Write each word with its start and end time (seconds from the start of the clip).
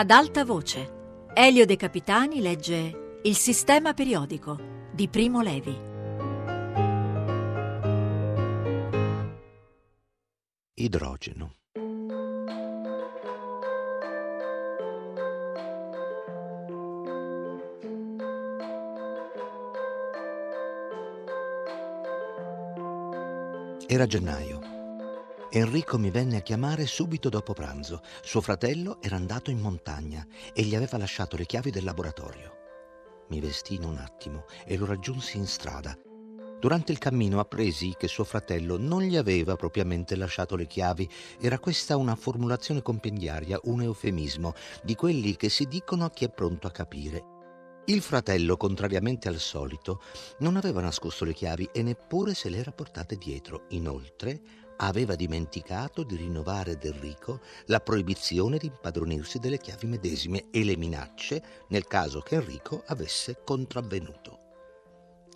Ad 0.00 0.12
alta 0.12 0.44
voce, 0.44 1.26
Elio 1.34 1.66
De 1.66 1.74
Capitani 1.74 2.40
legge 2.40 3.18
Il 3.24 3.34
sistema 3.34 3.94
periodico 3.94 4.56
di 4.92 5.08
Primo 5.08 5.42
Levi. 5.42 5.76
Idrogeno. 10.74 11.56
Era 23.88 24.06
gennaio. 24.06 24.67
Enrico 25.50 25.96
mi 25.96 26.10
venne 26.10 26.36
a 26.36 26.40
chiamare 26.40 26.86
subito 26.86 27.30
dopo 27.30 27.54
pranzo. 27.54 28.02
Suo 28.22 28.42
fratello 28.42 29.00
era 29.00 29.16
andato 29.16 29.50
in 29.50 29.60
montagna 29.60 30.26
e 30.52 30.62
gli 30.62 30.74
aveva 30.74 30.98
lasciato 30.98 31.38
le 31.38 31.46
chiavi 31.46 31.70
del 31.70 31.84
laboratorio. 31.84 32.56
Mi 33.30 33.40
vestì 33.40 33.76
in 33.76 33.84
un 33.84 33.96
attimo 33.96 34.44
e 34.66 34.76
lo 34.76 34.84
raggiunsi 34.84 35.38
in 35.38 35.46
strada. 35.46 35.96
Durante 36.60 36.92
il 36.92 36.98
cammino 36.98 37.40
appresi 37.40 37.94
che 37.96 38.08
suo 38.08 38.24
fratello 38.24 38.76
non 38.76 39.00
gli 39.00 39.16
aveva 39.16 39.56
propriamente 39.56 40.16
lasciato 40.16 40.54
le 40.54 40.66
chiavi. 40.66 41.08
Era 41.40 41.58
questa 41.58 41.96
una 41.96 42.14
formulazione 42.14 42.82
compendiaria, 42.82 43.58
un 43.64 43.80
eufemismo, 43.80 44.52
di 44.82 44.94
quelli 44.96 45.34
che 45.36 45.48
si 45.48 45.64
dicono 45.64 46.04
a 46.04 46.10
chi 46.10 46.26
è 46.26 46.30
pronto 46.30 46.66
a 46.66 46.72
capire. 46.72 47.36
Il 47.86 48.02
fratello, 48.02 48.58
contrariamente 48.58 49.28
al 49.28 49.38
solito, 49.38 50.02
non 50.40 50.56
aveva 50.56 50.82
nascosto 50.82 51.24
le 51.24 51.32
chiavi 51.32 51.70
e 51.72 51.82
neppure 51.82 52.34
se 52.34 52.50
le 52.50 52.58
era 52.58 52.70
portate 52.70 53.16
dietro. 53.16 53.64
Inoltre, 53.68 54.66
aveva 54.78 55.14
dimenticato 55.14 56.02
di 56.02 56.16
rinnovare 56.16 56.72
ad 56.72 56.84
Enrico 56.84 57.40
la 57.66 57.80
proibizione 57.80 58.58
di 58.58 58.66
impadronirsi 58.66 59.38
delle 59.38 59.58
chiavi 59.58 59.86
medesime 59.86 60.50
e 60.50 60.64
le 60.64 60.76
minacce 60.76 61.42
nel 61.68 61.86
caso 61.86 62.20
che 62.20 62.36
Enrico 62.36 62.82
avesse 62.86 63.42
contravvenuto. 63.44 64.38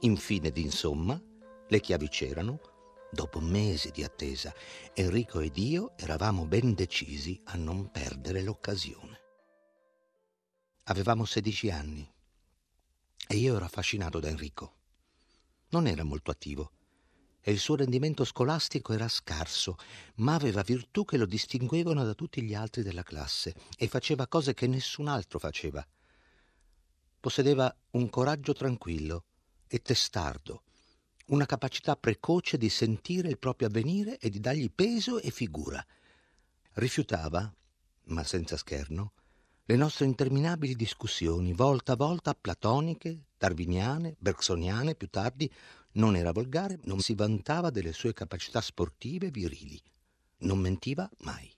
Infine 0.00 0.48
ed 0.48 0.58
insomma, 0.58 1.20
le 1.68 1.80
chiavi 1.80 2.08
c'erano. 2.08 2.60
Dopo 3.10 3.40
mesi 3.40 3.90
di 3.90 4.02
attesa, 4.02 4.54
Enrico 4.94 5.40
ed 5.40 5.58
io 5.58 5.92
eravamo 5.98 6.46
ben 6.46 6.72
decisi 6.72 7.38
a 7.44 7.56
non 7.56 7.90
perdere 7.90 8.42
l'occasione. 8.42 9.20
Avevamo 10.84 11.26
16 11.26 11.70
anni 11.70 12.10
e 13.28 13.36
io 13.36 13.56
ero 13.56 13.66
affascinato 13.66 14.18
da 14.18 14.28
Enrico. 14.28 14.76
Non 15.68 15.86
era 15.86 16.04
molto 16.04 16.30
attivo 16.30 16.70
e 17.44 17.50
il 17.50 17.58
suo 17.58 17.74
rendimento 17.74 18.24
scolastico 18.24 18.92
era 18.92 19.08
scarso, 19.08 19.76
ma 20.16 20.34
aveva 20.34 20.62
virtù 20.62 21.04
che 21.04 21.16
lo 21.16 21.26
distinguevano 21.26 22.04
da 22.04 22.14
tutti 22.14 22.40
gli 22.42 22.54
altri 22.54 22.82
della 22.82 23.02
classe 23.02 23.54
e 23.76 23.88
faceva 23.88 24.28
cose 24.28 24.54
che 24.54 24.68
nessun 24.68 25.08
altro 25.08 25.40
faceva. 25.40 25.84
Possedeva 27.18 27.74
un 27.90 28.08
coraggio 28.08 28.52
tranquillo 28.52 29.24
e 29.66 29.80
testardo, 29.80 30.62
una 31.26 31.46
capacità 31.46 31.96
precoce 31.96 32.58
di 32.58 32.68
sentire 32.68 33.28
il 33.28 33.38
proprio 33.38 33.68
avvenire 33.68 34.18
e 34.18 34.30
di 34.30 34.38
dargli 34.38 34.70
peso 34.72 35.20
e 35.20 35.30
figura. 35.30 35.84
Rifiutava, 36.74 37.52
ma 38.04 38.24
senza 38.24 38.56
scherno, 38.56 39.14
le 39.72 39.78
nostre 39.78 40.04
interminabili 40.04 40.76
discussioni, 40.76 41.54
volta 41.54 41.92
a 41.92 41.96
volta 41.96 42.34
platoniche, 42.34 43.28
darwiniane, 43.38 44.16
bergsoniane, 44.18 44.94
più 44.94 45.08
tardi 45.08 45.50
non 45.92 46.14
era 46.14 46.30
volgare, 46.30 46.78
non 46.82 47.00
si 47.00 47.14
vantava 47.14 47.70
delle 47.70 47.94
sue 47.94 48.12
capacità 48.12 48.60
sportive 48.60 49.30
virili, 49.30 49.80
non 50.40 50.58
mentiva 50.58 51.08
mai. 51.20 51.50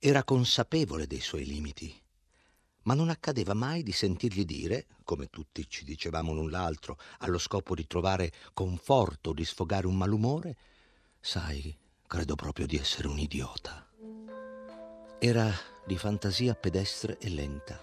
Era 0.00 0.24
consapevole 0.24 1.06
dei 1.06 1.20
suoi 1.20 1.44
limiti, 1.46 1.94
ma 2.82 2.94
non 2.94 3.10
accadeva 3.10 3.54
mai 3.54 3.84
di 3.84 3.92
sentirgli 3.92 4.44
dire, 4.44 4.88
come 5.04 5.28
tutti 5.28 5.68
ci 5.68 5.84
dicevamo 5.84 6.32
l'un 6.32 6.50
l'altro, 6.50 6.98
allo 7.18 7.38
scopo 7.38 7.76
di 7.76 7.86
trovare 7.86 8.32
conforto, 8.52 9.32
di 9.32 9.44
sfogare 9.44 9.86
un 9.86 9.96
malumore, 9.96 10.56
sai, 11.20 11.78
credo 12.08 12.34
proprio 12.34 12.66
di 12.66 12.76
essere 12.76 13.06
un 13.06 13.20
idiota. 13.20 13.86
Era 15.20 15.54
di 15.90 15.98
fantasia 15.98 16.54
pedestre 16.54 17.18
e 17.18 17.28
lenta. 17.30 17.76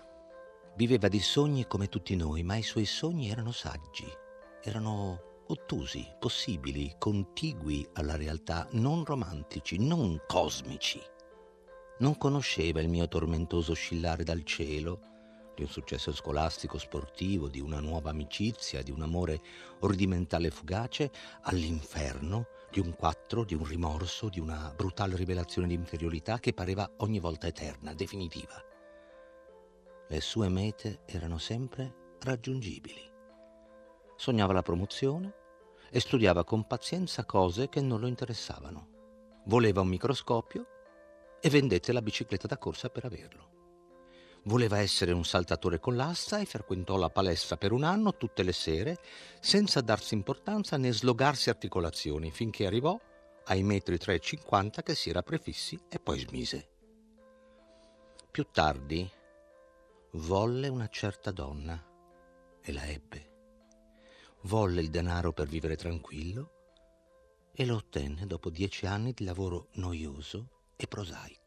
Viveva 0.78 1.09
di 1.09 1.19
sogni 1.19 1.68
come 1.68 1.90
tutti 1.90 2.16
noi, 2.16 2.41
ma 2.41 2.56
i 2.56 2.63
suoi 2.63 2.85
sogni 2.85 3.29
erano 3.29 3.51
saggi, 3.51 4.07
erano 4.63 5.44
ottusi, 5.47 6.07
possibili, 6.17 6.96
contigui 6.97 7.85
alla 7.96 8.16
realtà, 8.16 8.66
non 8.72 9.03
romantici, 9.03 9.78
non 9.78 10.22
cosmici. 10.25 11.01
Non 11.97 12.17
conosceva 12.17 12.79
il 12.79 12.88
mio 12.88 13.09
tormentoso 13.09 13.73
oscillare 13.73 14.23
dal 14.23 14.46
cielo, 14.46 15.01
di 15.53 15.63
un 15.63 15.67
successo 15.67 16.13
scolastico, 16.13 16.78
sportivo, 16.78 17.50
di 17.50 17.59
una 17.59 17.81
nuova 17.81 18.12
amicizia, 18.12 18.84
di 18.84 18.91
un 18.91 19.01
amore 19.01 19.41
ordimentale 19.79 20.50
fugace, 20.50 21.12
all'inferno, 21.41 22.46
di 22.78 22.84
un 22.88 22.94
quattro, 22.94 23.44
di 23.44 23.56
un 23.56 23.66
rimorso, 23.66 24.30
di 24.30 24.40
una 24.40 24.72
brutale 24.76 25.16
rivelazione 25.16 25.68
di 25.68 25.74
inferiorità 25.74 26.38
che 26.38 26.54
pareva 26.54 26.88
ogni 26.98 27.18
volta 27.18 27.48
eterna, 27.48 27.96
definitiva. 27.96 28.54
Le 30.08 30.22
sue 30.22 30.48
mete 30.48 31.00
erano 31.08 31.40
sempre 31.40 32.18
raggiungibili. 32.20 33.02
Sognava 34.16 34.54
la 34.54 34.62
promozione 34.62 35.34
e 35.90 36.00
studiava 36.00 36.44
con 36.44 36.68
pazienza 36.68 37.26
cose 37.26 37.68
che 37.68 37.82
non 37.82 38.00
lo 38.00 38.06
interessavano. 38.06 39.42
Voleva 39.46 39.82
un 39.82 39.88
microscopio 39.88 40.68
e 41.42 41.50
vendette 41.50 41.92
la 41.92 42.04
bicicletta 42.04 42.46
da 42.46 42.59
corsa 42.59 42.90
per 42.90 43.06
averlo. 43.06 43.56
Voleva 44.47 44.80
essere 44.80 45.12
un 45.12 45.24
saltatore 45.24 45.80
con 45.80 45.96
l'asta 45.96 46.40
e 46.40 46.46
frequentò 46.46 46.97
la 46.97 47.09
palestra 47.09 47.58
per 47.58 47.72
un 47.72 47.84
anno 47.84 48.16
tutte 48.16 48.44
le 48.44 48.53
sere, 48.53 48.97
senza 49.40 49.81
darsi 49.81 50.13
importanza 50.13 50.78
né 50.78 50.91
slogarsi 50.91 51.50
articolazioni, 51.50 52.31
finché 52.31 52.66
arrivò 52.66 53.00
ai 53.46 53.63
metri 53.63 53.96
3,50 53.96 54.84
che 54.84 54.96
si 54.96 55.09
era 55.09 55.22
prefissi 55.22 55.80
e 55.90 56.00
poi 56.00 56.19
smise. 56.19 56.69
Più 58.31 58.47
tardi 58.52 59.09
volle 60.12 60.68
una 60.68 60.88
certa 60.88 61.31
donna 61.31 61.81
e 62.62 62.72
la 62.72 62.85
ebbe 62.88 63.35
volle 64.47 64.81
il 64.81 64.90
denaro 64.90 65.34
per 65.34 65.47
vivere 65.47 65.75
tranquillo 65.75 66.52
e 67.52 67.66
lo 67.66 67.75
ottenne 67.75 68.25
dopo 68.25 68.50
dieci 68.50 68.85
anni 68.85 69.14
di 69.14 69.24
lavoro 69.24 69.69
noioso 69.74 70.50
e 70.75 70.88
prosaico. 70.88 71.47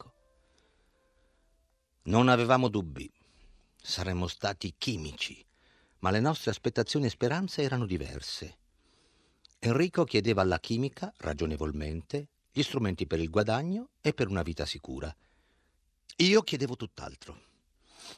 Non 2.05 2.29
avevamo 2.29 2.69
dubbi, 2.69 3.11
saremmo 3.77 4.27
stati 4.27 4.75
chimici, 4.79 5.45
ma 5.99 6.11
le 6.11 6.21
nostre 6.21 6.51
aspettazioni 6.51 7.07
e 7.07 7.11
speranze 7.11 7.61
erano 7.61 7.85
diverse. 7.85 8.57
Enrico 9.59 10.05
chiedeva 10.05 10.41
alla 10.41 10.59
chimica, 10.59 11.13
ragionevolmente, 11.19 12.29
gli 12.51 12.63
strumenti 12.63 13.07
per 13.07 13.21
il 13.21 13.29
guadagno 13.29 13.91
e 14.01 14.15
per 14.15 14.29
una 14.29 14.43
vita 14.43 14.65
sicura. 14.65 15.15
Io 16.17 16.41
chiedevo 16.41 16.75
tutt'altro. 16.75 17.39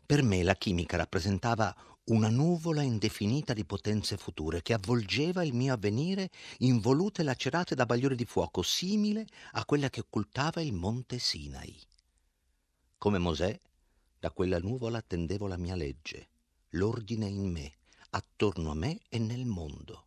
Per 0.07 0.23
me 0.23 0.45
la 0.45 0.55
chimica 0.55 0.97
rappresentava 0.97 1.75
una 2.05 2.29
nuvola 2.29 2.83
indefinita 2.83 3.53
di 3.53 3.65
potenze 3.65 4.17
future 4.17 4.63
che 4.63 4.75
avvolgeva 4.75 5.43
il 5.43 5.55
mio 5.55 5.75
avvenire 5.75 6.31
involute 6.59 7.23
e 7.23 7.25
lacerate 7.25 7.75
da 7.75 7.85
bagliori 7.85 8.15
di 8.15 8.25
fuoco, 8.27 8.63
simile 8.63 9.27
a 9.53 9.65
quella 9.65 9.91
che 9.91 10.01
occultava 10.01 10.61
il 10.61 10.73
monte 10.73 11.19
Sinai. 11.19 11.77
Come 12.97 13.19
Mosè, 13.19 13.61
da 14.23 14.31
quella 14.31 14.61
nuvola 14.61 14.99
attendevo 14.99 15.49
la 15.49 15.57
mia 15.57 15.75
legge, 15.75 16.29
l'ordine 16.75 17.27
in 17.27 17.51
me, 17.51 17.79
attorno 18.11 18.71
a 18.71 18.75
me 18.75 19.01
e 19.09 19.19
nel 19.19 19.45
mondo. 19.45 20.07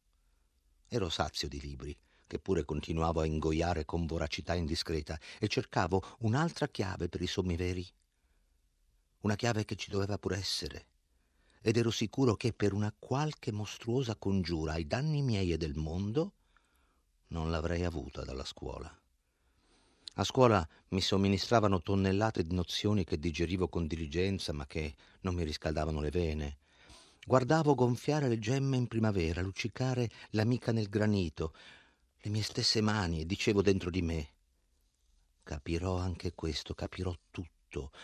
Ero 0.88 1.10
sazio 1.10 1.50
di 1.50 1.60
libri, 1.60 1.94
che 2.26 2.40
pure 2.40 2.64
continuavo 2.64 3.20
a 3.20 3.26
ingoiare 3.26 3.84
con 3.84 4.06
voracità 4.06 4.54
indiscreta, 4.56 5.20
e 5.38 5.50
cercavo 5.50 6.02
un'altra 6.20 6.70
chiave 6.70 7.10
per 7.10 7.22
i 7.22 7.28
sommi 7.28 7.58
veri. 7.58 7.86
Una 9.24 9.36
chiave 9.36 9.66
che 9.66 9.76
ci 9.76 9.90
doveva 9.90 10.18
pure 10.18 10.38
essere, 10.38 10.88
ed 11.60 11.76
ero 11.76 11.92
sicuro 11.92 12.36
che 12.36 12.54
per 12.54 12.72
una 12.72 12.96
qualche 12.98 13.52
mostruosa 13.52 14.16
congiura 14.16 14.72
ai 14.72 14.88
danni 14.88 15.24
miei 15.24 15.52
e 15.52 15.58
del 15.58 15.76
mondo 15.76 16.36
non 17.28 17.52
l'avrei 17.52 17.84
avuta 17.84 18.24
dalla 18.24 18.46
scuola. 18.46 18.98
A 20.16 20.24
scuola 20.24 20.68
mi 20.90 21.02
somministravano 21.02 21.82
tonnellate 21.82 22.44
di 22.44 22.56
nozioni 22.56 23.04
che 23.04 23.20
digerivo 23.20 23.68
con 23.68 23.88
diligenza 23.88 24.54
ma 24.54 24.66
che 24.66 24.96
non 25.22 25.36
mi 25.36 25.44
riscaldavano 25.44 26.00
le 26.00 26.10
vene. 26.10 26.58
Guardavo 27.26 27.76
gonfiare 27.76 28.28
le 28.28 28.40
gemme 28.40 28.78
in 28.78 28.88
primavera, 28.88 29.42
luccicare 29.42 30.10
l'amica 30.32 30.72
nel 30.72 30.90
granito, 30.90 31.54
le 32.18 32.30
mie 32.30 32.44
stesse 32.44 32.82
mani 32.82 33.22
e 33.22 33.26
dicevo 33.26 33.62
dentro 33.62 33.90
di 33.90 34.02
me 34.02 34.30
capirò 35.46 35.98
anche 35.98 36.34
questo, 36.34 36.74
capirò 36.74 37.16
tutto 37.30 37.54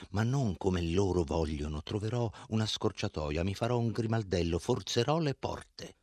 ma 0.10 0.24
non 0.24 0.58
come 0.58 0.82
loro 0.82 1.24
vogliono. 1.24 1.82
Troverò 1.82 2.30
una 2.50 2.66
scorciatoia, 2.66 3.44
mi 3.44 3.56
farò 3.56 3.78
un 3.78 3.92
grimaldello, 3.92 4.60
forzerò 4.60 5.20
le 5.20 5.34
porte. 5.34 5.96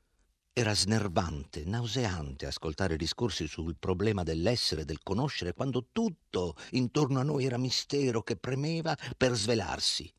Era 0.58 0.74
snervante, 0.74 1.62
nauseante 1.64 2.44
ascoltare 2.44 2.96
discorsi 2.96 3.46
sul 3.46 3.76
problema 3.78 4.24
dell'essere, 4.24 4.84
del 4.84 5.04
conoscere, 5.04 5.54
quando 5.54 5.86
tutto 5.92 6.56
intorno 6.70 7.20
a 7.20 7.22
noi 7.22 7.44
era 7.44 7.56
mistero 7.56 8.24
che 8.24 8.34
premeva 8.34 8.98
per 9.16 9.34
svelarsi. 9.34 10.12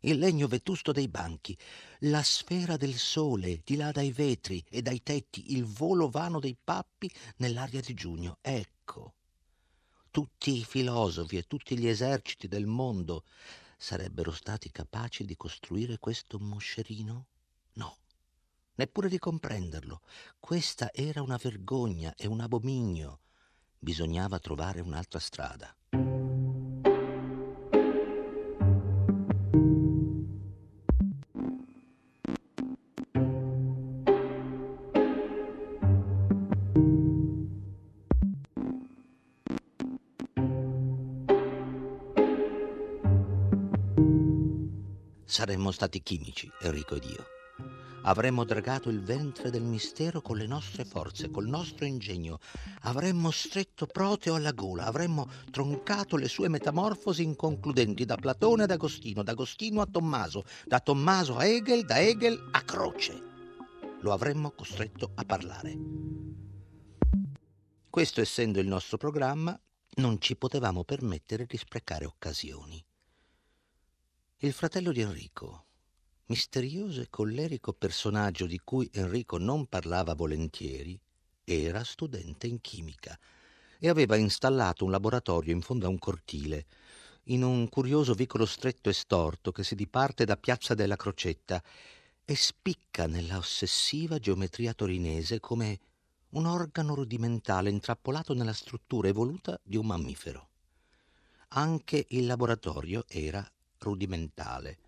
il 0.00 0.18
legno 0.18 0.48
vetusto 0.48 0.90
dei 0.90 1.06
banchi, 1.06 1.56
la 2.00 2.24
sfera 2.24 2.76
del 2.76 2.96
sole 2.96 3.60
di 3.64 3.76
là 3.76 3.92
dai 3.92 4.10
vetri 4.10 4.64
e 4.68 4.82
dai 4.82 5.00
tetti, 5.00 5.52
il 5.54 5.64
volo 5.64 6.10
vano 6.10 6.40
dei 6.40 6.56
pappi 6.60 7.08
nell'aria 7.36 7.80
di 7.80 7.94
giugno. 7.94 8.38
Ecco, 8.40 9.14
tutti 10.10 10.58
i 10.58 10.64
filosofi 10.64 11.36
e 11.36 11.44
tutti 11.46 11.78
gli 11.78 11.86
eserciti 11.86 12.48
del 12.48 12.66
mondo 12.66 13.22
sarebbero 13.78 14.32
stati 14.32 14.72
capaci 14.72 15.24
di 15.24 15.36
costruire 15.36 16.00
questo 16.00 16.40
moscerino? 16.40 17.26
Neppure 18.76 19.08
di 19.08 19.18
comprenderlo. 19.18 20.00
Questa 20.40 20.90
era 20.92 21.22
una 21.22 21.38
vergogna 21.40 22.12
e 22.16 22.26
un 22.26 22.40
abominio. 22.40 23.20
Bisognava 23.78 24.40
trovare 24.40 24.80
un'altra 24.80 25.20
strada. 25.20 25.72
Saremmo 45.26 45.70
stati 45.70 46.02
chimici, 46.02 46.50
Enrico 46.60 46.94
ed 46.96 47.04
io. 47.04 47.43
Avremmo 48.06 48.44
dragato 48.44 48.90
il 48.90 49.00
ventre 49.00 49.50
del 49.50 49.62
mistero 49.62 50.20
con 50.20 50.36
le 50.36 50.46
nostre 50.46 50.84
forze, 50.84 51.30
col 51.30 51.46
nostro 51.46 51.86
ingegno. 51.86 52.38
Avremmo 52.82 53.30
stretto 53.30 53.86
Proteo 53.86 54.34
alla 54.34 54.52
gola, 54.52 54.84
avremmo 54.84 55.26
troncato 55.50 56.16
le 56.16 56.28
sue 56.28 56.48
metamorfosi 56.48 57.22
inconcludenti 57.22 58.04
da 58.04 58.16
Platone 58.16 58.64
ad 58.64 58.70
Agostino, 58.70 59.22
da 59.22 59.32
Agostino 59.32 59.80
a 59.80 59.86
Tommaso, 59.86 60.44
da 60.66 60.80
Tommaso 60.80 61.36
a 61.36 61.46
Hegel, 61.46 61.86
da 61.86 61.98
Hegel 61.98 62.48
a 62.52 62.60
Croce. 62.60 63.22
Lo 64.00 64.12
avremmo 64.12 64.50
costretto 64.50 65.12
a 65.14 65.24
parlare. 65.24 65.74
Questo 67.88 68.20
essendo 68.20 68.60
il 68.60 68.66
nostro 68.66 68.98
programma, 68.98 69.58
non 69.96 70.20
ci 70.20 70.36
potevamo 70.36 70.84
permettere 70.84 71.46
di 71.46 71.56
sprecare 71.56 72.04
occasioni. 72.04 72.84
Il 74.38 74.52
fratello 74.52 74.92
di 74.92 75.00
Enrico, 75.00 75.64
misterioso 76.26 77.02
e 77.02 77.10
collerico 77.10 77.72
personaggio 77.72 78.46
di 78.46 78.60
cui 78.62 78.88
Enrico 78.92 79.38
non 79.38 79.66
parlava 79.66 80.14
volentieri, 80.14 80.98
era 81.44 81.84
studente 81.84 82.46
in 82.46 82.60
chimica 82.60 83.18
e 83.78 83.88
aveva 83.88 84.16
installato 84.16 84.84
un 84.84 84.90
laboratorio 84.90 85.52
in 85.52 85.60
fondo 85.60 85.86
a 85.86 85.90
un 85.90 85.98
cortile, 85.98 86.66
in 87.24 87.42
un 87.42 87.68
curioso 87.68 88.14
vicolo 88.14 88.46
stretto 88.46 88.88
e 88.88 88.94
storto 88.94 89.52
che 89.52 89.62
si 89.62 89.74
diparte 89.74 90.24
da 90.24 90.36
Piazza 90.36 90.74
della 90.74 90.96
Crocetta 90.96 91.62
e 92.24 92.34
spicca 92.34 93.06
nella 93.06 93.36
ossessiva 93.36 94.18
geometria 94.18 94.72
torinese 94.72 95.40
come 95.40 95.78
un 96.30 96.46
organo 96.46 96.94
rudimentale 96.94 97.70
intrappolato 97.70 98.32
nella 98.32 98.52
struttura 98.52 99.08
evoluta 99.08 99.60
di 99.62 99.76
un 99.76 99.86
mammifero. 99.86 100.48
Anche 101.48 102.06
il 102.08 102.26
laboratorio 102.26 103.04
era 103.06 103.46
rudimentale, 103.78 104.78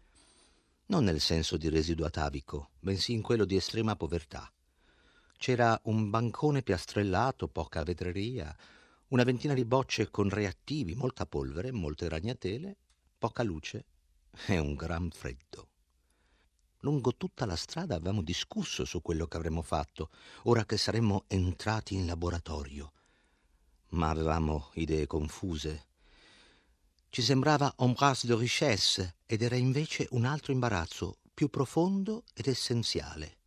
non 0.87 1.05
nel 1.05 1.21
senso 1.21 1.57
di 1.57 1.69
residuo 1.69 2.07
atavico, 2.07 2.71
bensì 2.79 3.13
in 3.13 3.23
quello 3.23 3.45
di 3.45 3.57
estrema 3.57 3.97
povertà. 3.97 4.51
C'era 5.37 5.79
un 5.85 6.11
bancone 6.11 6.63
piastrellato, 6.63 7.49
poca 7.49 7.83
vetreria, 7.83 8.57
una 9.09 9.25
ventina 9.25 9.55
di 9.55 9.65
bocce 9.65 10.11
con 10.11 10.29
reattivi, 10.29 10.95
molta 10.95 11.27
polvere, 11.27 11.73
molte 11.73 12.09
ragnatele, 12.09 12.77
poca 13.19 13.43
luce 13.43 13.87
e 14.47 14.59
un 14.59 14.75
gran 14.75 15.11
freddo. 15.11 15.69
Lungo 16.81 17.17
tutta 17.17 17.47
la 17.47 17.57
strada 17.57 17.97
avevamo 17.97 18.23
discusso 18.23 18.85
su 18.85 19.03
quello 19.03 19.27
che 19.27 19.37
avremmo 19.37 19.63
fatto, 19.63 20.11
ora 20.45 20.65
che 20.65 20.77
saremmo 20.77 21.25
entrati 21.27 21.95
in 21.95 22.07
laboratorio. 22.07 22.93
Ma 23.91 24.11
avevamo 24.11 24.71
idee 24.75 25.07
confuse 25.07 25.87
ci 27.17 27.23
sembrava 27.23 27.73
embrasse 27.79 28.27
de 28.27 28.37
richesse 28.37 29.17
ed 29.25 29.41
era 29.41 29.57
invece 29.57 30.07
un 30.11 30.27
altro 30.27 30.53
imbarazzo, 30.53 31.21
più 31.33 31.49
profondo 31.49 32.25
ed 32.35 32.47
essenziale. 32.47 33.39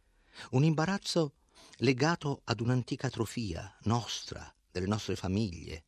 Un 0.54 0.64
imbarazzo 0.64 1.36
legato 1.78 2.42
ad 2.46 2.62
un'antica 2.62 3.06
atrofia 3.06 3.72
nostra, 3.82 4.52
delle 4.72 4.88
nostre 4.88 5.16
famiglie, 5.16 5.84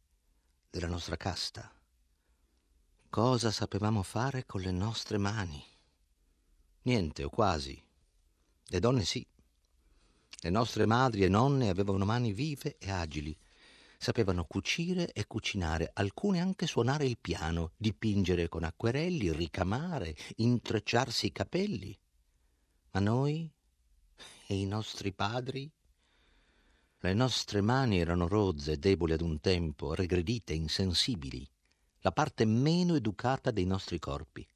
della 0.69 0.85
nostra 0.85 1.17
casta. 1.17 1.73
Cosa 3.09 3.49
sapevamo 3.49 4.03
fare 4.03 4.45
con 4.45 4.61
le 4.61 4.69
nostre 4.69 5.17
mani? 5.17 5.65
Niente, 6.83 7.23
o 7.23 7.29
quasi. 7.29 7.83
Le 8.63 8.79
donne 8.79 9.03
sì. 9.03 9.27
Le 10.41 10.49
nostre 10.51 10.85
madri 10.85 11.23
e 11.23 11.29
nonne 11.29 11.69
avevano 11.69 12.05
mani 12.05 12.31
vive 12.31 12.77
e 12.77 12.91
agili, 12.91 13.35
Sapevano 14.03 14.45
cucire 14.45 15.11
e 15.11 15.27
cucinare, 15.27 15.91
alcune 15.93 16.39
anche 16.39 16.65
suonare 16.65 17.05
il 17.05 17.19
piano, 17.21 17.73
dipingere 17.77 18.49
con 18.49 18.63
acquerelli, 18.63 19.31
ricamare, 19.31 20.15
intrecciarsi 20.37 21.27
i 21.27 21.31
capelli. 21.31 21.95
Ma 22.93 22.99
noi 22.99 23.47
e 24.47 24.55
i 24.55 24.65
nostri 24.65 25.13
padri? 25.13 25.71
Le 26.97 27.13
nostre 27.13 27.61
mani 27.61 27.99
erano 27.99 28.27
rozze, 28.27 28.79
deboli 28.79 29.13
ad 29.13 29.21
un 29.21 29.39
tempo, 29.39 29.93
regredite, 29.93 30.53
insensibili, 30.53 31.47
la 31.99 32.11
parte 32.11 32.43
meno 32.45 32.95
educata 32.95 33.51
dei 33.51 33.65
nostri 33.65 33.99
corpi. 33.99 34.50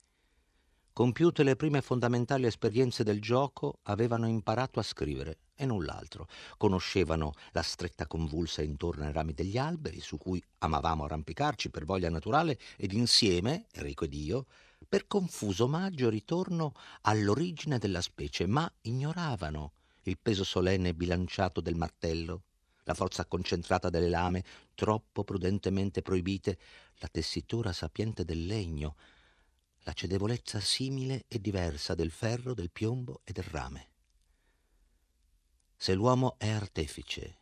Compiute 0.95 1.43
le 1.43 1.57
prime 1.57 1.81
fondamentali 1.81 2.45
esperienze 2.45 3.03
del 3.03 3.19
gioco, 3.19 3.79
avevano 3.83 4.29
imparato 4.29 4.79
a 4.79 4.81
scrivere 4.81 5.39
e 5.53 5.65
null'altro. 5.65 6.29
Conoscevano 6.55 7.33
la 7.51 7.63
stretta 7.63 8.07
convulsa 8.07 8.61
intorno 8.61 9.03
ai 9.03 9.11
rami 9.11 9.33
degli 9.33 9.57
alberi, 9.57 9.99
su 9.99 10.17
cui 10.17 10.41
amavamo 10.59 11.03
arrampicarci 11.03 11.69
per 11.69 11.83
voglia 11.83 12.09
naturale, 12.09 12.57
ed 12.77 12.93
insieme, 12.93 13.65
Enrico 13.73 14.05
ed 14.05 14.13
io, 14.13 14.45
per 14.87 15.05
confuso 15.05 15.65
omaggio 15.65 16.07
ritorno 16.07 16.71
all'origine 17.01 17.77
della 17.77 17.99
specie, 17.99 18.47
ma 18.47 18.71
ignoravano 18.83 19.73
il 20.03 20.17
peso 20.17 20.45
solenne 20.45 20.87
e 20.87 20.93
bilanciato 20.93 21.59
del 21.59 21.75
martello, 21.75 22.43
la 22.83 22.93
forza 22.93 23.25
concentrata 23.25 23.89
delle 23.89 24.07
lame, 24.07 24.45
troppo 24.73 25.25
prudentemente 25.25 26.01
proibite, 26.01 26.57
la 26.99 27.09
tessitura 27.09 27.73
sapiente 27.73 28.23
del 28.23 28.45
legno, 28.45 28.95
la 29.85 29.93
cedevolezza 29.93 30.59
simile 30.59 31.25
e 31.27 31.39
diversa 31.39 31.93
del 31.93 32.09
ferro, 32.09 32.55
del 32.55 32.71
piombo 32.71 33.21
e 33.23 33.31
del 33.31 33.43
rame. 33.43 33.89
Se 35.75 35.93
l'uomo 35.93 36.39
è 36.39 36.49
artefice, 36.49 37.37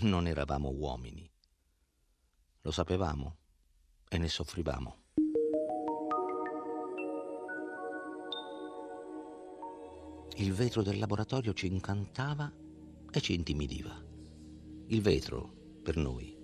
non 0.00 0.26
eravamo 0.26 0.70
uomini. 0.70 1.30
Lo 2.62 2.72
sapevamo 2.72 3.36
e 4.08 4.18
ne 4.18 4.28
soffrivamo. 4.28 5.02
Il 10.36 10.52
vetro 10.52 10.82
del 10.82 10.98
laboratorio 10.98 11.52
ci 11.52 11.68
incantava 11.68 12.52
e 13.12 13.20
ci 13.20 13.32
intimidiva. 13.32 13.94
Il 14.88 15.00
vetro, 15.00 15.78
per 15.84 15.96
noi, 15.96 16.36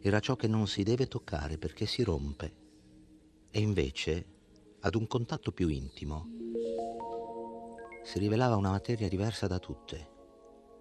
era 0.00 0.18
ciò 0.20 0.34
che 0.34 0.48
non 0.48 0.66
si 0.66 0.82
deve 0.82 1.08
toccare 1.08 1.58
perché 1.58 1.84
si 1.84 2.02
rompe 2.02 2.68
e 3.50 3.60
invece, 3.60 4.26
ad 4.80 4.94
un 4.94 5.06
contatto 5.06 5.50
più 5.50 5.68
intimo, 5.68 6.28
si 8.02 8.18
rivelava 8.18 8.56
una 8.56 8.70
materia 8.70 9.08
diversa 9.08 9.46
da 9.46 9.58
tutte, 9.58 10.08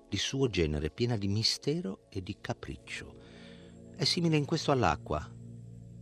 di 0.08 0.18
suo 0.18 0.48
genere, 0.50 0.90
piena 0.92 1.18
di 1.18 1.28
mistero 1.28 2.06
e 2.10 2.22
di 2.22 2.38
capriccio. 2.40 3.16
È 3.96 4.04
simile 4.04 4.38
in 4.38 4.46
questo 4.46 4.72
all'acqua, 4.72 5.30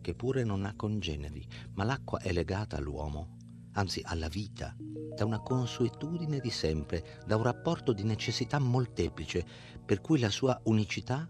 che 0.02 0.14
pure 0.14 0.44
non 0.44 0.66
ha 0.66 0.76
congeneri, 0.76 1.46
ma 1.74 1.84
l'acqua 1.84 2.20
è 2.20 2.32
legata 2.32 2.78
all'uomo, 2.78 3.38
anzi 3.74 4.02
alla 4.04 4.28
vita, 4.28 4.76
da 4.78 5.26
una 5.26 5.40
consuetudine 5.40 6.40
di 6.40 6.52
sempre, 6.52 7.22
da 7.26 7.36
un 7.36 7.44
rapporto 7.44 7.94
di 7.94 8.04
necessità 8.04 8.60
molteplice, 8.60 9.46
per 9.84 10.02
cui 10.02 10.20
la 10.20 10.30
sua 10.30 10.60
unicità 10.66 11.30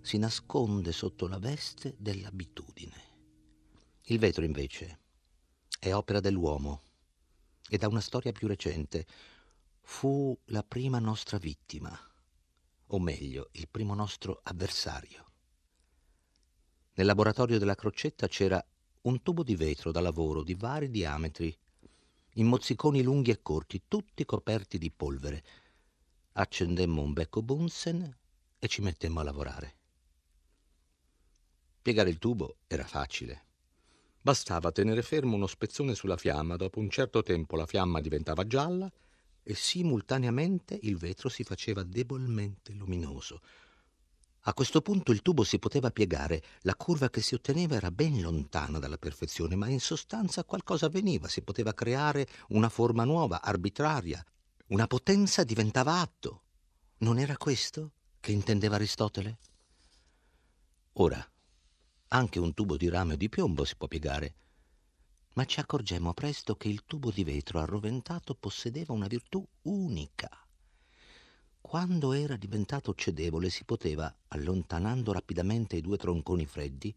si 0.00 0.16
nasconde 0.16 0.92
sotto 0.92 1.26
la 1.26 1.38
veste 1.38 1.96
dell'abitudine. 1.98 3.07
Il 4.10 4.18
vetro, 4.18 4.42
invece, 4.42 5.00
è 5.78 5.92
opera 5.92 6.20
dell'uomo 6.20 6.80
ed 7.68 7.82
ha 7.82 7.88
una 7.88 8.00
storia 8.00 8.32
più 8.32 8.48
recente. 8.48 9.06
Fu 9.82 10.36
la 10.46 10.62
prima 10.62 10.98
nostra 10.98 11.36
vittima, 11.36 11.94
o 12.86 12.98
meglio, 12.98 13.50
il 13.52 13.68
primo 13.68 13.94
nostro 13.94 14.40
avversario. 14.44 15.26
Nel 16.94 17.04
laboratorio 17.04 17.58
della 17.58 17.74
crocetta 17.74 18.28
c'era 18.28 18.64
un 19.02 19.22
tubo 19.22 19.42
di 19.42 19.56
vetro 19.56 19.92
da 19.92 20.00
lavoro 20.00 20.42
di 20.42 20.54
vari 20.54 20.88
diametri, 20.88 21.54
in 22.34 22.46
mozziconi 22.46 23.02
lunghi 23.02 23.30
e 23.30 23.42
corti, 23.42 23.82
tutti 23.88 24.24
coperti 24.24 24.78
di 24.78 24.90
polvere. 24.90 25.44
Accendemmo 26.32 27.02
un 27.02 27.12
becco 27.12 27.42
Bunsen 27.42 28.18
e 28.58 28.68
ci 28.68 28.80
mettemmo 28.80 29.20
a 29.20 29.24
lavorare. 29.24 29.76
Piegare 31.82 32.08
il 32.08 32.18
tubo 32.18 32.56
era 32.66 32.86
facile 32.86 33.47
Bastava 34.28 34.70
tenere 34.72 35.00
fermo 35.00 35.36
uno 35.36 35.46
spezzone 35.46 35.94
sulla 35.94 36.18
fiamma, 36.18 36.56
dopo 36.56 36.80
un 36.80 36.90
certo 36.90 37.22
tempo 37.22 37.56
la 37.56 37.64
fiamma 37.64 38.02
diventava 38.02 38.46
gialla 38.46 38.92
e 39.42 39.54
simultaneamente 39.54 40.78
il 40.82 40.98
vetro 40.98 41.30
si 41.30 41.44
faceva 41.44 41.82
debolmente 41.82 42.74
luminoso. 42.74 43.40
A 44.40 44.52
questo 44.52 44.82
punto 44.82 45.12
il 45.12 45.22
tubo 45.22 45.44
si 45.44 45.58
poteva 45.58 45.90
piegare, 45.90 46.42
la 46.60 46.74
curva 46.74 47.08
che 47.08 47.22
si 47.22 47.34
otteneva 47.34 47.76
era 47.76 47.90
ben 47.90 48.20
lontana 48.20 48.78
dalla 48.78 48.98
perfezione, 48.98 49.56
ma 49.56 49.66
in 49.68 49.80
sostanza 49.80 50.44
qualcosa 50.44 50.84
avveniva, 50.84 51.26
si 51.26 51.40
poteva 51.40 51.72
creare 51.72 52.28
una 52.48 52.68
forma 52.68 53.04
nuova, 53.04 53.40
arbitraria, 53.40 54.22
una 54.66 54.86
potenza 54.86 55.42
diventava 55.42 56.00
atto. 56.00 56.42
Non 56.98 57.18
era 57.18 57.38
questo 57.38 57.92
che 58.20 58.32
intendeva 58.32 58.74
Aristotele? 58.74 59.38
Ora, 60.92 61.26
anche 62.08 62.38
un 62.38 62.54
tubo 62.54 62.76
di 62.76 62.88
rame 62.88 63.14
o 63.14 63.16
di 63.16 63.28
piombo 63.28 63.64
si 63.64 63.76
può 63.76 63.86
piegare, 63.86 64.34
ma 65.34 65.44
ci 65.44 65.60
accorgemmo 65.60 66.14
presto 66.14 66.56
che 66.56 66.68
il 66.68 66.84
tubo 66.84 67.10
di 67.10 67.22
vetro 67.22 67.60
arroventato 67.60 68.34
possedeva 68.34 68.92
una 68.92 69.06
virtù 69.06 69.46
unica. 69.62 70.28
Quando 71.60 72.12
era 72.12 72.36
diventato 72.36 72.94
cedevole 72.94 73.50
si 73.50 73.64
poteva, 73.64 74.12
allontanando 74.28 75.12
rapidamente 75.12 75.76
i 75.76 75.80
due 75.80 75.98
tronconi 75.98 76.46
freddi, 76.46 76.94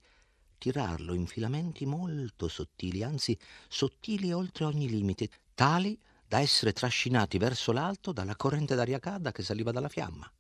tirarlo 0.58 1.14
in 1.14 1.26
filamenti 1.26 1.86
molto 1.86 2.48
sottili, 2.48 3.04
anzi 3.04 3.38
sottili 3.68 4.32
oltre 4.32 4.66
ogni 4.66 4.88
limite, 4.88 5.30
tali 5.54 6.00
da 6.26 6.40
essere 6.40 6.72
trascinati 6.72 7.38
verso 7.38 7.72
l'alto 7.72 8.12
dalla 8.14 8.36
corrente 8.36 8.76
d'aria 8.76 9.00
calda 9.00 9.32
che 9.32 9.44
saliva 9.44 9.72
dalla 9.72 9.90
fiamma, 9.90 10.32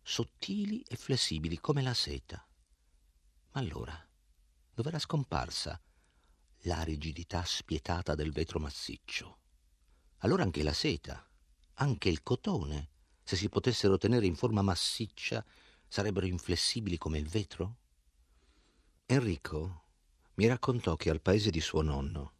sottili 0.00 0.84
e 0.86 0.96
flessibili 0.96 1.58
come 1.58 1.82
la 1.82 1.94
seta. 1.94 2.46
Ma 3.52 3.60
allora, 3.60 4.08
dove 4.72 4.88
era 4.88 4.98
scomparsa 4.98 5.80
la 6.62 6.82
rigidità 6.82 7.44
spietata 7.44 8.14
del 8.14 8.32
vetro 8.32 8.58
massiccio? 8.58 9.38
Allora 10.18 10.42
anche 10.42 10.62
la 10.62 10.72
seta, 10.72 11.26
anche 11.74 12.08
il 12.08 12.22
cotone, 12.22 12.90
se 13.22 13.36
si 13.36 13.48
potessero 13.48 13.98
tenere 13.98 14.26
in 14.26 14.36
forma 14.36 14.62
massiccia, 14.62 15.44
sarebbero 15.86 16.26
inflessibili 16.26 16.96
come 16.96 17.18
il 17.18 17.28
vetro? 17.28 17.76
Enrico 19.06 19.84
mi 20.34 20.46
raccontò 20.46 20.96
che 20.96 21.10
al 21.10 21.20
paese 21.20 21.50
di 21.50 21.60
suo 21.60 21.82
nonno 21.82 22.36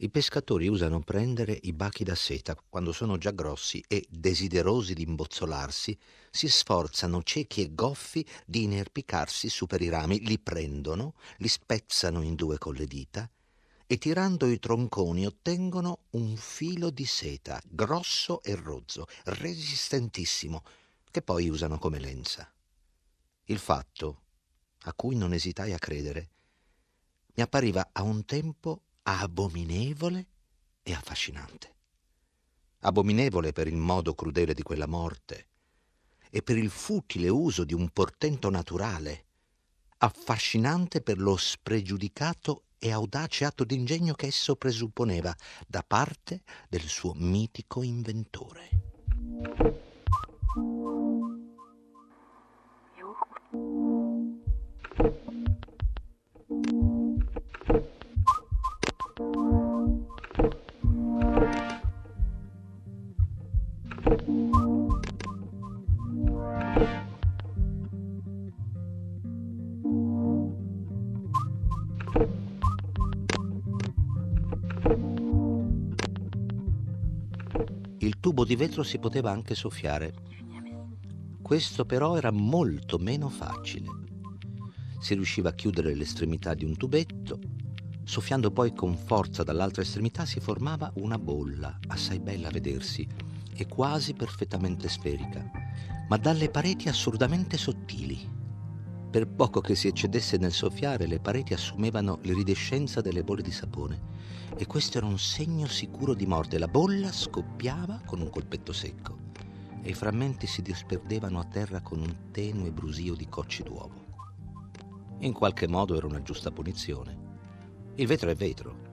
i 0.00 0.10
pescatori 0.10 0.68
usano 0.68 1.00
prendere 1.00 1.58
i 1.62 1.72
bachi 1.72 2.04
da 2.04 2.14
seta 2.14 2.56
quando 2.68 2.92
sono 2.92 3.18
già 3.18 3.32
grossi 3.32 3.82
e, 3.88 4.06
desiderosi 4.08 4.94
di 4.94 5.02
imbozzolarsi, 5.02 5.98
si 6.30 6.48
sforzano 6.48 7.22
ciechi 7.24 7.62
e 7.62 7.74
goffi 7.74 8.24
di 8.46 8.62
inerpicarsi 8.62 9.48
su 9.48 9.66
per 9.66 9.80
i 9.80 9.88
rami, 9.88 10.20
li 10.20 10.38
prendono, 10.38 11.14
li 11.38 11.48
spezzano 11.48 12.22
in 12.22 12.36
due 12.36 12.58
con 12.58 12.74
le 12.74 12.86
dita 12.86 13.28
e 13.90 13.98
tirando 13.98 14.46
i 14.46 14.60
tronconi 14.60 15.26
ottengono 15.26 16.00
un 16.10 16.36
filo 16.36 16.90
di 16.90 17.06
seta 17.06 17.60
grosso 17.64 18.42
e 18.42 18.54
rozzo, 18.54 19.06
resistentissimo, 19.24 20.62
che 21.10 21.22
poi 21.22 21.48
usano 21.48 21.78
come 21.78 21.98
lenza. 21.98 22.52
Il 23.46 23.58
fatto, 23.58 24.20
a 24.82 24.92
cui 24.92 25.16
non 25.16 25.32
esitai 25.32 25.72
a 25.72 25.78
credere, 25.78 26.28
mi 27.34 27.42
appariva 27.42 27.88
a 27.90 28.02
un 28.02 28.24
tempo 28.26 28.82
abominevole 29.16 30.26
e 30.82 30.92
affascinante. 30.92 31.76
Abominevole 32.80 33.52
per 33.52 33.66
il 33.66 33.76
modo 33.76 34.14
crudele 34.14 34.54
di 34.54 34.62
quella 34.62 34.86
morte 34.86 35.48
e 36.30 36.42
per 36.42 36.58
il 36.58 36.68
futile 36.68 37.28
uso 37.28 37.64
di 37.64 37.72
un 37.72 37.88
portento 37.88 38.50
naturale, 38.50 39.24
affascinante 39.98 41.00
per 41.00 41.18
lo 41.18 41.36
spregiudicato 41.36 42.64
e 42.78 42.92
audace 42.92 43.44
atto 43.44 43.64
d'ingegno 43.64 44.14
che 44.14 44.26
esso 44.26 44.54
presupponeva 44.56 45.34
da 45.66 45.82
parte 45.84 46.42
del 46.68 46.82
suo 46.82 47.14
mitico 47.14 47.82
inventore. 47.82 48.68
Di 78.48 78.56
vetro 78.56 78.82
si 78.82 78.98
poteva 78.98 79.30
anche 79.30 79.54
soffiare. 79.54 80.14
Questo 81.42 81.84
però 81.84 82.16
era 82.16 82.30
molto 82.30 82.96
meno 82.96 83.28
facile. 83.28 83.84
Si 84.98 85.12
riusciva 85.12 85.50
a 85.50 85.52
chiudere 85.52 85.94
l'estremità 85.94 86.54
di 86.54 86.64
un 86.64 86.74
tubetto, 86.74 87.38
soffiando 88.04 88.50
poi 88.50 88.72
con 88.72 88.96
forza 88.96 89.42
dall'altra 89.42 89.82
estremità 89.82 90.24
si 90.24 90.40
formava 90.40 90.90
una 90.94 91.18
bolla, 91.18 91.78
assai 91.88 92.20
bella 92.20 92.48
a 92.48 92.50
vedersi 92.50 93.06
e 93.54 93.66
quasi 93.66 94.14
perfettamente 94.14 94.88
sferica, 94.88 95.44
ma 96.08 96.16
dalle 96.16 96.48
pareti 96.48 96.88
assurdamente 96.88 97.58
sottili. 97.58 98.18
Per 99.10 99.28
poco 99.28 99.60
che 99.60 99.74
si 99.74 99.88
eccedesse 99.88 100.38
nel 100.38 100.52
soffiare, 100.52 101.06
le 101.06 101.20
pareti 101.20 101.52
assumevano 101.52 102.18
l'iridescenza 102.22 103.02
delle 103.02 103.22
bolle 103.22 103.42
di 103.42 103.52
sapone 103.52 104.17
e 104.56 104.66
questo 104.66 104.98
era 104.98 105.06
un 105.06 105.18
segno 105.18 105.66
sicuro 105.66 106.14
di 106.14 106.26
morte. 106.26 106.58
La 106.58 106.68
bolla 106.68 107.12
scoppiava 107.12 108.00
con 108.04 108.20
un 108.20 108.30
colpetto 108.30 108.72
secco 108.72 109.16
e 109.82 109.90
i 109.90 109.94
frammenti 109.94 110.46
si 110.46 110.62
disperdevano 110.62 111.38
a 111.38 111.44
terra 111.44 111.80
con 111.80 112.00
un 112.00 112.30
tenue 112.30 112.70
brusio 112.70 113.14
di 113.14 113.28
cocci 113.28 113.62
d'uovo. 113.62 114.06
In 115.20 115.32
qualche 115.32 115.66
modo 115.66 115.96
era 115.96 116.06
una 116.06 116.22
giusta 116.22 116.50
punizione. 116.50 117.26
Il 117.96 118.06
vetro 118.06 118.30
è 118.30 118.34
vetro 118.34 118.86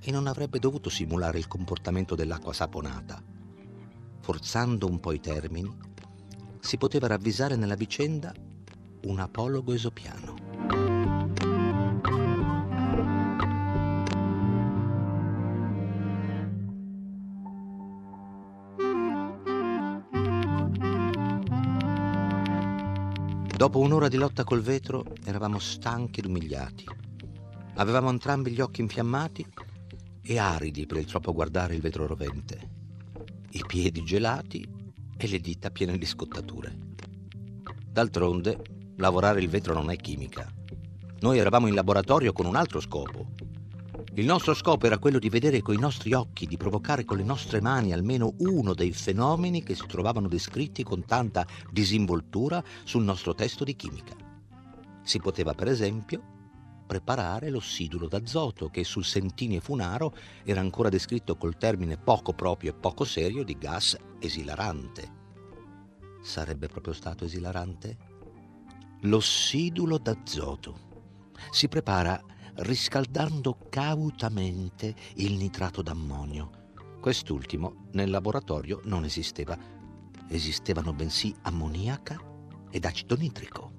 e 0.00 0.10
non 0.10 0.26
avrebbe 0.26 0.58
dovuto 0.58 0.90
simulare 0.90 1.38
il 1.38 1.46
comportamento 1.46 2.14
dell'acqua 2.14 2.52
saponata. 2.52 3.22
Forzando 4.20 4.88
un 4.88 4.98
po' 4.98 5.12
i 5.12 5.20
termini, 5.20 5.70
si 6.60 6.76
poteva 6.76 7.06
ravvisare 7.06 7.56
nella 7.56 7.74
vicenda 7.74 8.32
un 9.04 9.18
apologo 9.18 9.72
esopiano. 9.72 10.41
Dopo 23.62 23.78
un'ora 23.78 24.08
di 24.08 24.16
lotta 24.16 24.42
col 24.42 24.60
vetro 24.60 25.04
eravamo 25.24 25.60
stanchi 25.60 26.18
ed 26.18 26.26
umiliati. 26.26 26.84
Avevamo 27.74 28.10
entrambi 28.10 28.50
gli 28.50 28.60
occhi 28.60 28.80
infiammati 28.80 29.46
e 30.20 30.36
aridi 30.36 30.84
per 30.84 30.96
il 30.96 31.04
troppo 31.04 31.32
guardare 31.32 31.76
il 31.76 31.80
vetro 31.80 32.08
rovente, 32.08 32.70
i 33.50 33.62
piedi 33.64 34.02
gelati 34.02 34.68
e 35.16 35.28
le 35.28 35.38
dita 35.38 35.70
piene 35.70 35.96
di 35.96 36.04
scottature. 36.04 36.76
D'altronde, 37.86 38.60
lavorare 38.96 39.40
il 39.40 39.48
vetro 39.48 39.74
non 39.74 39.92
è 39.92 39.96
chimica. 39.96 40.52
Noi 41.20 41.38
eravamo 41.38 41.68
in 41.68 41.74
laboratorio 41.74 42.32
con 42.32 42.46
un 42.46 42.56
altro 42.56 42.80
scopo. 42.80 43.28
Il 44.14 44.26
nostro 44.26 44.52
scopo 44.52 44.84
era 44.84 44.98
quello 44.98 45.18
di 45.18 45.30
vedere 45.30 45.62
coi 45.62 45.78
nostri 45.78 46.12
occhi, 46.12 46.46
di 46.46 46.58
provocare 46.58 47.06
con 47.06 47.16
le 47.16 47.22
nostre 47.22 47.62
mani 47.62 47.94
almeno 47.94 48.34
uno 48.40 48.74
dei 48.74 48.92
fenomeni 48.92 49.62
che 49.62 49.74
si 49.74 49.86
trovavano 49.86 50.28
descritti 50.28 50.82
con 50.82 51.06
tanta 51.06 51.46
disinvoltura 51.70 52.62
sul 52.84 53.04
nostro 53.04 53.34
testo 53.34 53.64
di 53.64 53.74
chimica. 53.74 54.14
Si 55.02 55.18
poteva, 55.18 55.54
per 55.54 55.68
esempio, 55.68 56.20
preparare 56.86 57.48
l'ossidulo 57.48 58.06
d'azoto 58.06 58.68
che 58.68 58.84
sul 58.84 59.02
Sentini 59.02 59.56
e 59.56 59.60
Funaro 59.60 60.14
era 60.44 60.60
ancora 60.60 60.90
descritto 60.90 61.36
col 61.36 61.56
termine 61.56 61.96
poco 61.96 62.34
proprio 62.34 62.72
e 62.72 62.74
poco 62.74 63.04
serio 63.04 63.42
di 63.44 63.56
gas 63.56 63.96
esilarante. 64.18 65.10
Sarebbe 66.20 66.68
proprio 66.68 66.92
stato 66.92 67.24
esilarante? 67.24 67.96
L'ossidulo 69.04 69.96
d'azoto 69.96 70.90
si 71.50 71.66
prepara 71.66 72.22
riscaldando 72.56 73.56
cautamente 73.68 74.94
il 75.16 75.34
nitrato 75.34 75.82
d'ammonio. 75.82 76.70
Quest'ultimo 77.00 77.88
nel 77.92 78.10
laboratorio 78.10 78.80
non 78.84 79.04
esisteva. 79.04 79.58
Esistevano 80.28 80.92
bensì 80.92 81.34
ammoniaca 81.42 82.18
ed 82.70 82.84
acido 82.84 83.16
nitrico. 83.16 83.72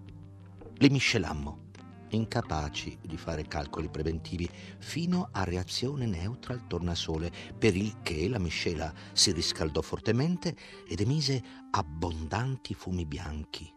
Li 0.78 0.90
miscelammo, 0.90 1.70
incapaci 2.10 2.98
di 3.02 3.18
fare 3.18 3.48
calcoli 3.48 3.90
preventivi, 3.90 4.50
fino 4.80 5.30
a 5.32 5.44
reazione 5.44 6.06
neutra 6.06 6.54
al 6.54 6.68
tornasole, 6.68 7.32
per 7.58 7.76
il 7.76 8.02
che 8.02 8.28
la 8.28 8.40
miscela 8.40 8.94
si 9.14 9.32
riscaldò 9.32 9.82
fortemente 9.82 10.56
ed 10.88 11.00
emise 11.00 11.42
abbondanti 11.72 12.74
fumi 12.74 13.06
bianchi. 13.06 13.72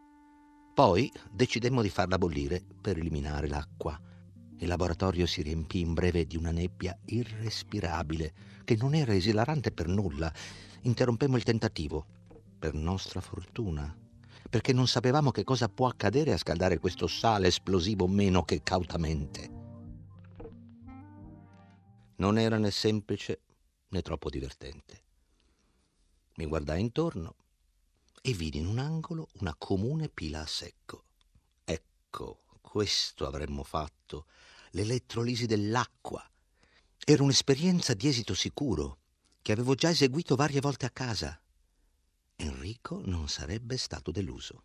Poi 0.74 1.10
decidemmo 1.30 1.80
di 1.80 1.88
farla 1.88 2.18
bollire 2.18 2.62
per 2.80 2.98
eliminare 2.98 3.48
l'acqua. 3.48 3.98
Il 4.58 4.68
laboratorio 4.68 5.26
si 5.26 5.42
riempì 5.42 5.80
in 5.80 5.92
breve 5.92 6.26
di 6.26 6.36
una 6.36 6.50
nebbia 6.50 6.98
irrespirabile, 7.06 8.32
che 8.64 8.76
non 8.76 8.94
era 8.94 9.14
esilarante 9.14 9.70
per 9.70 9.86
nulla. 9.86 10.32
Interrompemmo 10.82 11.36
il 11.36 11.42
tentativo, 11.42 12.06
per 12.58 12.72
nostra 12.72 13.20
fortuna, 13.20 13.94
perché 14.48 14.72
non 14.72 14.86
sapevamo 14.86 15.30
che 15.30 15.44
cosa 15.44 15.68
può 15.68 15.88
accadere 15.88 16.32
a 16.32 16.38
scaldare 16.38 16.78
questo 16.78 17.06
sale 17.06 17.48
esplosivo 17.48 18.06
meno 18.06 18.44
che 18.44 18.62
cautamente. 18.62 19.50
Non 22.16 22.38
era 22.38 22.56
né 22.56 22.70
semplice 22.70 23.40
né 23.88 24.00
troppo 24.00 24.30
divertente. 24.30 25.02
Mi 26.36 26.46
guardai 26.46 26.80
intorno 26.80 27.34
e 28.22 28.32
vidi 28.32 28.58
in 28.58 28.66
un 28.66 28.78
angolo 28.78 29.28
una 29.40 29.54
comune 29.56 30.08
pila 30.08 30.40
a 30.40 30.46
secco. 30.46 31.04
Ecco, 31.62 32.45
questo 32.68 33.28
avremmo 33.28 33.62
fatto, 33.62 34.26
l'elettrolisi 34.73 35.46
dell'acqua. 35.46 36.28
Era 37.04 37.23
un'esperienza 37.23 37.94
di 37.94 38.08
esito 38.08 38.35
sicuro, 38.35 38.99
che 39.40 39.52
avevo 39.52 39.76
già 39.76 39.90
eseguito 39.90 40.35
varie 40.35 40.61
volte 40.61 40.85
a 40.85 40.90
casa. 40.90 41.40
Enrico 42.35 43.00
non 43.04 43.28
sarebbe 43.28 43.76
stato 43.76 44.11
deluso. 44.11 44.64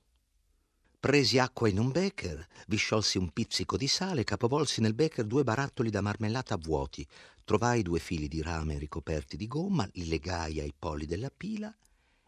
Presi 1.00 1.38
acqua 1.38 1.70
in 1.70 1.78
un 1.78 1.92
becker, 1.92 2.46
vi 2.68 2.78
sciolsi 2.78 3.20
un 3.20 3.30
pizzico 3.32 3.78
di 3.78 3.88
sale, 3.88 4.24
capovolsi 4.24 4.82
nel 4.82 4.96
becker 4.96 5.26
due 5.26 5.44
barattoli 5.44 5.92
da 5.92 6.02
marmellata 6.02 6.58
vuoti, 6.58 7.08
trovai 7.44 7.84
due 7.84 8.00
fili 8.00 8.28
di 8.28 8.42
rame 8.42 8.80
ricoperti 8.80 9.38
di 9.38 9.48
gomma, 9.48 9.88
li 9.94 10.08
legai 10.08 10.60
ai 10.60 10.74
poli 10.78 11.06
della 11.06 11.30
pila 11.30 11.74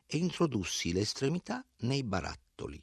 e 0.05 0.17
introdussi 0.17 0.93
le 0.93 1.01
estremità 1.01 1.65
nei 1.79 2.03
barattoli. 2.03 2.81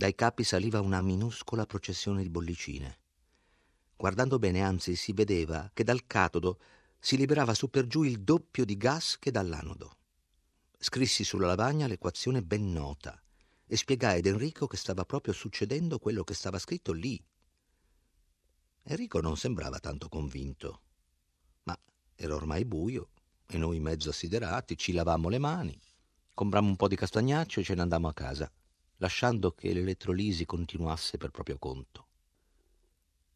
Dai 0.00 0.14
capi 0.14 0.44
saliva 0.44 0.80
una 0.80 1.02
minuscola 1.02 1.66
processione 1.66 2.22
di 2.22 2.30
bollicine. 2.30 3.00
Guardando 3.94 4.38
bene, 4.38 4.62
anzi, 4.62 4.96
si 4.96 5.12
vedeva 5.12 5.70
che 5.74 5.84
dal 5.84 6.06
catodo 6.06 6.58
si 6.98 7.18
liberava 7.18 7.52
su 7.52 7.68
per 7.68 7.86
giù 7.86 8.02
il 8.04 8.22
doppio 8.22 8.64
di 8.64 8.78
gas 8.78 9.18
che 9.18 9.30
dall'anodo. 9.30 9.98
Scrissi 10.78 11.22
sulla 11.22 11.48
lavagna 11.48 11.86
l'equazione 11.86 12.42
ben 12.42 12.72
nota 12.72 13.22
e 13.66 13.76
spiegai 13.76 14.20
ad 14.20 14.24
Enrico 14.24 14.66
che 14.66 14.78
stava 14.78 15.04
proprio 15.04 15.34
succedendo 15.34 15.98
quello 15.98 16.24
che 16.24 16.32
stava 16.32 16.58
scritto 16.58 16.92
lì. 16.92 17.22
Enrico 18.84 19.20
non 19.20 19.36
sembrava 19.36 19.80
tanto 19.80 20.08
convinto, 20.08 20.80
ma 21.64 21.78
era 22.14 22.34
ormai 22.34 22.64
buio 22.64 23.10
e 23.46 23.58
noi 23.58 23.80
mezzo 23.80 24.08
assiderati 24.08 24.78
ci 24.78 24.92
lavammo 24.92 25.28
le 25.28 25.38
mani, 25.38 25.78
comprammo 26.32 26.68
un 26.70 26.76
po' 26.76 26.88
di 26.88 26.96
castagnaccio 26.96 27.60
e 27.60 27.64
ce 27.64 27.74
ne 27.74 27.82
andammo 27.82 28.08
a 28.08 28.14
casa, 28.14 28.50
lasciando 29.00 29.52
che 29.52 29.74
l'elettrolisi 29.74 30.46
continuasse 30.46 31.18
per 31.18 31.30
proprio 31.30 31.58
conto. 31.58 32.06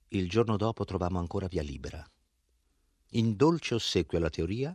Il 0.08 0.28
giorno 0.30 0.56
dopo 0.56 0.84
trovammo 0.84 1.18
ancora 1.18 1.46
via 1.46 1.62
libera. 1.62 2.02
In 3.10 3.36
dolce 3.36 3.74
ossequio 3.74 4.16
alla 4.16 4.30
teoria, 4.30 4.74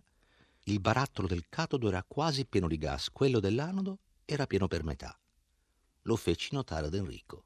il 0.66 0.80
barattolo 0.80 1.28
del 1.28 1.48
catodo 1.50 1.88
era 1.88 2.04
quasi 2.08 2.46
pieno 2.46 2.68
di 2.68 2.78
gas, 2.78 3.10
quello 3.10 3.40
dell'anodo 3.40 3.98
era 4.26 4.46
pieno 4.46 4.68
per 4.68 4.84
metà 4.84 5.18
lo 6.10 6.16
feci 6.16 6.50
notare 6.54 6.88
ad 6.88 6.94
Enrico, 6.96 7.44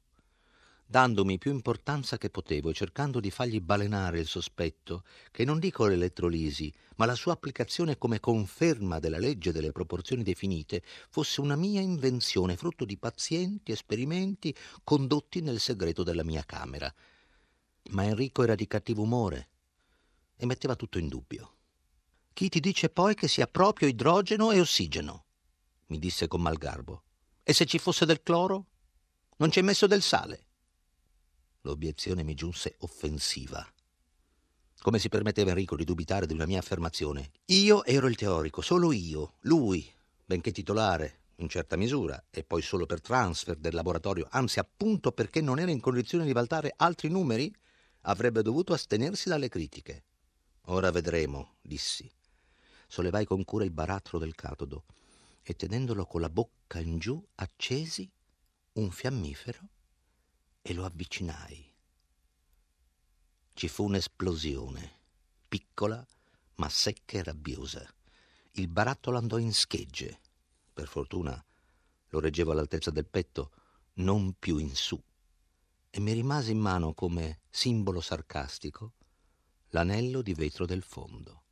dandomi 0.86 1.38
più 1.38 1.52
importanza 1.52 2.18
che 2.18 2.30
potevo 2.30 2.70
e 2.70 2.74
cercando 2.74 3.20
di 3.20 3.32
fargli 3.32 3.60
balenare 3.60 4.20
il 4.20 4.28
sospetto 4.28 5.04
che 5.32 5.46
non 5.46 5.60
dico 5.60 5.86
l'elettrolisi, 5.86 6.72
ma 6.96 7.06
la 7.06 7.16
sua 7.16 7.34
applicazione 7.34 7.98
come 7.98 8.20
conferma 8.20 9.00
della 9.00 9.18
legge 9.18 9.52
delle 9.52 9.72
proporzioni 9.72 10.24
definite 10.24 10.84
fosse 11.10 11.42
una 11.42 11.56
mia 11.56 11.82
invenzione, 11.82 12.56
frutto 12.56 12.86
di 12.86 12.98
pazienti 12.98 13.72
esperimenti 13.72 14.56
condotti 14.84 15.42
nel 15.42 15.60
segreto 15.60 16.04
della 16.04 16.24
mia 16.24 16.44
camera. 16.44 16.94
Ma 17.92 18.04
Enrico 18.04 18.44
era 18.44 18.56
di 18.56 18.68
cattivo 18.68 19.02
umore 19.02 19.50
e 20.36 20.46
metteva 20.46 20.76
tutto 20.76 21.00
in 21.00 21.08
dubbio. 21.08 21.56
Chi 22.34 22.50
ti 22.50 22.60
dice 22.60 22.90
poi 22.90 23.16
che 23.16 23.28
sia 23.28 23.48
proprio 23.48 23.88
idrogeno 23.88 24.52
e 24.52 24.60
ossigeno? 24.60 25.26
mi 25.88 26.00
disse 26.00 26.28
con 26.28 26.42
malgarbo. 26.42 27.04
E 27.44 27.54
se 27.54 27.66
ci 27.66 27.78
fosse 27.78 28.06
del 28.06 28.24
cloro? 28.24 28.66
Non 29.38 29.52
ci 29.52 29.60
hai 29.60 29.66
messo 29.66 29.86
del 29.86 30.02
sale? 30.02 30.46
L'obiezione 31.66 32.24
mi 32.24 32.34
giunse 32.34 32.76
offensiva. 32.80 33.66
Come 34.82 35.00
si 35.00 35.08
permetteva 35.08 35.52
Enrico 35.52 35.78
di 35.78 35.86
dubitare 35.86 36.26
di 36.26 36.34
una 36.34 36.46
mia 36.46 36.60
affermazione? 36.60 37.32
Io 37.46 37.86
ero 37.86 38.08
il 38.08 38.18
teorico, 38.18 38.60
solo 38.60 38.92
io. 38.92 39.36
Lui, 39.42 39.90
benché 40.26 40.52
titolare, 40.52 41.22
in 41.36 41.48
certa 41.48 41.78
misura, 41.78 42.22
e 42.30 42.44
poi 42.44 42.62
solo 42.62 42.86
per 42.86 43.00
transfer 43.00 43.56
del 43.56 43.74
laboratorio, 43.74 44.28
anzi 44.30 44.60
appunto 44.60 45.14
perché 45.14 45.40
non 45.40 45.58
era 45.58 45.72
in 45.72 45.80
condizione 45.80 46.26
di 46.26 46.34
valutare 46.34 46.74
altri 46.76 47.08
numeri, 47.08 47.50
avrebbe 48.02 48.42
dovuto 48.42 48.74
astenersi 48.74 49.30
dalle 49.30 49.48
critiche. 49.48 50.04
Ora 50.64 50.92
vedremo, 50.92 51.56
dissi. 51.62 52.12
Sollevai 52.88 53.24
con 53.24 53.46
cura 53.46 53.64
il 53.64 53.72
barattolo 53.72 54.22
del 54.22 54.36
catodo 54.36 54.84
e 55.42 55.56
tenendolo 55.56 56.06
con 56.08 56.20
la 56.20 56.30
bocca 56.30 56.80
in 56.80 56.98
giù 56.98 57.26
accesi 57.36 58.12
un 58.74 58.92
fiammifero 58.92 59.70
e 60.64 60.74
lo 60.74 60.86
avvicinai. 60.86 61.72
Ci 63.54 63.68
fu 63.68 63.84
un'esplosione, 63.84 65.00
piccola 65.48 66.04
ma 66.56 66.70
secca 66.70 67.18
e 67.18 67.24
rabbiosa. 67.24 67.88
Il 68.54 68.68
barattolo 68.70 69.18
andò 69.18 69.38
in 69.38 69.54
schegge. 69.54 70.20
Per 70.74 70.88
fortuna 70.88 71.44
lo 72.08 72.20
reggevo 72.20 72.52
all'altezza 72.52 72.90
del 72.90 73.06
petto, 73.06 73.52
non 73.96 74.34
più 74.40 74.58
in 74.58 74.74
su, 74.76 75.02
e 75.90 76.00
mi 76.00 76.14
rimase 76.14 76.52
in 76.52 76.60
mano 76.60 76.94
come 76.94 77.42
simbolo 77.50 78.02
sarcastico 78.02 78.94
l'anello 79.70 80.22
di 80.22 80.34
vetro 80.34 80.66
del 80.66 80.82
fondo. 80.82 81.44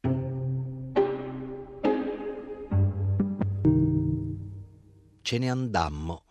Ce 5.21 5.37
ne 5.37 5.49
andammo, 5.49 6.25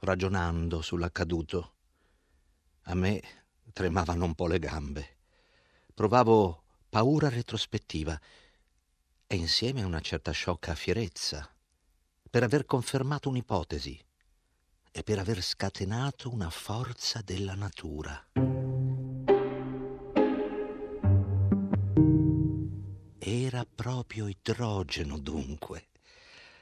ragionando 0.00 0.80
sull'accaduto. 0.80 1.77
A 2.90 2.94
me 2.94 3.22
tremavano 3.74 4.24
un 4.24 4.34
po' 4.34 4.46
le 4.46 4.58
gambe. 4.58 5.16
Provavo 5.92 6.62
paura 6.88 7.28
retrospettiva 7.28 8.18
e 9.26 9.36
insieme 9.36 9.82
una 9.82 10.00
certa 10.00 10.30
sciocca 10.30 10.74
fierezza 10.74 11.46
per 12.30 12.44
aver 12.44 12.64
confermato 12.64 13.28
un'ipotesi 13.28 14.02
e 14.90 15.02
per 15.02 15.18
aver 15.18 15.42
scatenato 15.42 16.32
una 16.32 16.48
forza 16.48 17.20
della 17.22 17.54
natura. 17.54 18.26
Era 23.18 23.66
proprio 23.66 24.28
idrogeno 24.28 25.18
dunque 25.18 25.87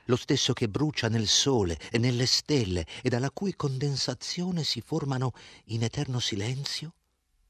lo 0.06 0.16
stesso 0.16 0.52
che 0.52 0.68
brucia 0.68 1.08
nel 1.08 1.28
sole 1.28 1.78
e 1.90 1.98
nelle 1.98 2.26
stelle 2.26 2.86
e 3.02 3.08
dalla 3.08 3.30
cui 3.30 3.54
condensazione 3.54 4.64
si 4.64 4.80
formano 4.80 5.32
in 5.66 5.82
eterno 5.82 6.18
silenzio 6.18 6.94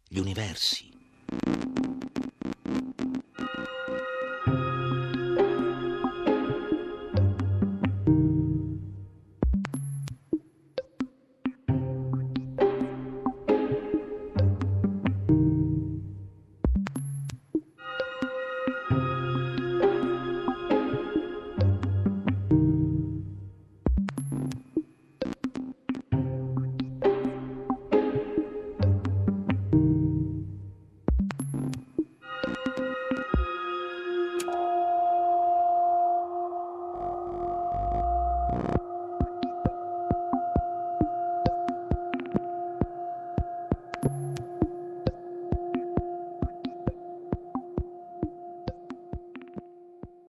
gli 0.09 0.19
universi. 0.19 0.96